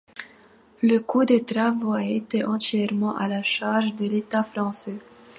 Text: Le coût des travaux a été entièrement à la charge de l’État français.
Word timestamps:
Le 0.81 0.97
coût 0.99 1.25
des 1.25 1.45
travaux 1.45 1.93
a 1.93 2.03
été 2.03 2.43
entièrement 2.43 3.15
à 3.15 3.27
la 3.27 3.43
charge 3.43 3.93
de 3.93 4.07
l’État 4.07 4.43
français. 4.43 4.97